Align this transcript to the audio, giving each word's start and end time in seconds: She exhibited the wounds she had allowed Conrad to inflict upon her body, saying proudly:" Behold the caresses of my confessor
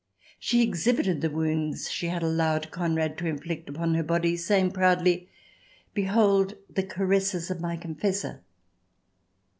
She 0.39 0.63
exhibited 0.63 1.21
the 1.21 1.29
wounds 1.29 1.91
she 1.91 2.07
had 2.07 2.23
allowed 2.23 2.71
Conrad 2.71 3.19
to 3.19 3.27
inflict 3.27 3.69
upon 3.69 3.93
her 3.93 4.01
body, 4.01 4.35
saying 4.35 4.71
proudly:" 4.71 5.29
Behold 5.93 6.55
the 6.67 6.81
caresses 6.81 7.51
of 7.51 7.61
my 7.61 7.77
confessor 7.77 8.41